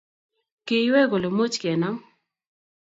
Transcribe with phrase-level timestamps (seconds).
[0.65, 1.95] kiinywei kole much kenam